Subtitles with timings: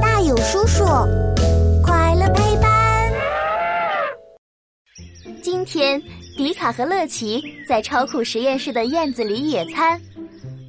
[0.00, 0.84] 大有叔叔，
[1.82, 3.12] 快乐陪伴。
[5.42, 6.02] 今天，
[6.36, 10.00] 迪卡和乐奇在超酷实验室的院子里野餐。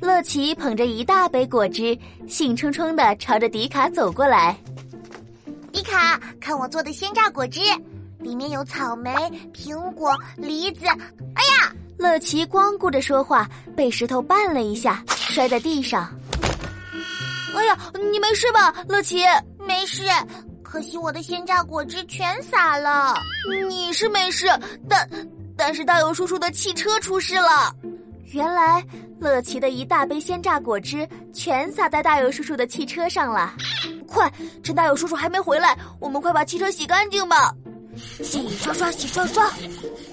[0.02, 4.56] 乐奇捧着一大杯果汁，兴冲冲的朝着迪卡走过来。
[5.72, 7.62] 迪卡，看我做的鲜榨果汁，
[8.20, 9.12] 里面有草莓、
[9.54, 10.86] 苹果、梨子。
[10.86, 11.74] 哎呀！
[11.98, 16.08] 乐奇光顾着说话，被石头绊了一下，摔在地上。
[17.56, 17.78] 哎呀，
[18.12, 19.24] 你没事吧，乐奇？
[19.60, 20.04] 没事，
[20.64, 23.16] 可惜我的鲜榨果汁全洒了。
[23.70, 24.48] 你是没事，
[24.88, 25.10] 但
[25.56, 27.74] 但是大友叔叔的汽车出事了。
[28.34, 28.86] 原来
[29.20, 33.54] 乐奇的一大杯鲜榨果汁全洒在大友叔叔的汽车上了。
[34.06, 37.54] 快，趁大友叔叔还没回来，我们快把汽车洗干净吧。
[37.96, 39.50] 洗刷刷，洗刷刷。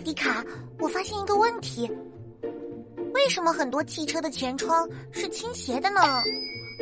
[0.05, 0.43] 迪卡，
[0.79, 1.91] 我发现一个问题：
[3.15, 6.01] 为什么很多汽车的前窗是倾斜的呢？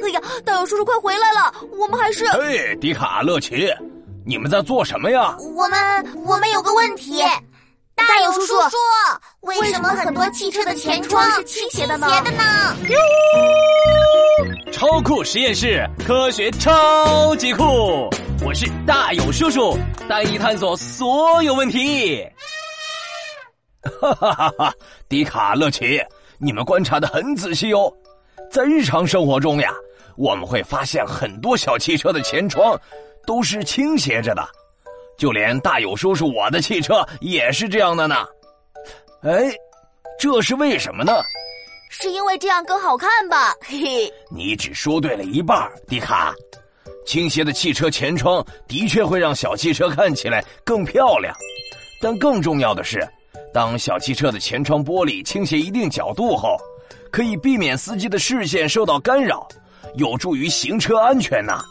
[0.03, 1.53] 哎呀，大友叔叔快回来了！
[1.79, 2.25] 我们还是……
[2.27, 3.69] 哎，迪卡、乐奇，
[4.25, 5.37] 你们在做什么呀？
[5.57, 7.21] 我们我们有个问题，
[7.95, 8.55] 大友叔叔，
[9.41, 12.09] 为什么很多汽车的前窗是倾斜的呢？
[14.73, 18.09] 超酷实验室，科学超级酷！
[18.45, 19.77] 我是大友叔叔，
[20.09, 22.27] 带你探索所有问题。
[24.01, 24.75] 哈哈哈哈！
[25.09, 26.01] 迪卡、乐奇，
[26.39, 27.93] 你们观察的很仔细哦。
[28.53, 29.72] 在日常生活中呀，
[30.14, 32.78] 我们会发现很多小汽车的前窗
[33.27, 34.47] 都是倾斜着的，
[35.17, 38.27] 就连大友叔叔我的汽车也是这样的呢。
[39.22, 39.50] 哎，
[40.19, 41.22] 这是为什么呢？
[41.89, 43.55] 是因为这样更好看吧？
[43.62, 46.34] 嘿嘿，你只说对了一半，迪卡。
[47.06, 51.34] 倾斜的汽车前窗的确会让小汽车看起来更漂亮，
[52.03, 53.00] 但更重要的是，
[53.50, 56.55] 当小汽车的前窗玻璃倾斜一定角度后。
[57.11, 59.47] 可以避免司机的视线受到干扰，
[59.97, 61.62] 有助于行车安全呐。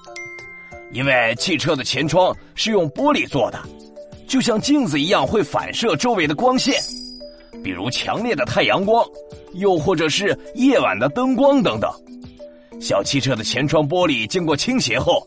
[0.92, 3.60] 因为汽车的前窗是用玻璃做的，
[4.28, 6.82] 就像镜子一样会反射周围的光线，
[7.64, 9.06] 比如强烈的太阳光，
[9.54, 11.90] 又或者是夜晚的灯光等等。
[12.82, 15.26] 小汽车的前窗玻璃经过倾斜后，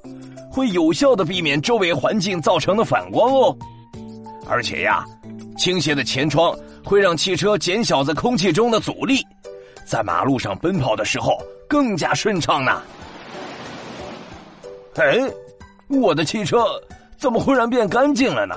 [0.50, 3.56] 会有效的避免周围环境造成的反光哦。
[4.46, 5.02] 而且呀，
[5.56, 6.54] 倾斜的前窗
[6.84, 9.24] 会让汽车减小在空气中的阻力。
[9.84, 12.82] 在马路上奔跑的时候更加顺畅呢。
[14.96, 15.18] 哎，
[15.88, 16.80] 我的汽车
[17.18, 18.56] 怎么忽然变干净了呢？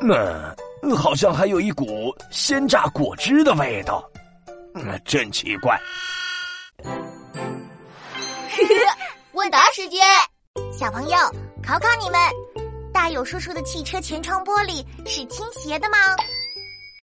[0.00, 4.02] 那好像还有一股鲜榨果汁的味道，
[4.72, 5.78] 那真奇怪。
[9.32, 10.00] 问答时间，
[10.72, 11.16] 小朋友
[11.62, 12.18] 考考你们：
[12.92, 15.98] 大有叔叔的汽车前窗玻璃是倾斜的吗？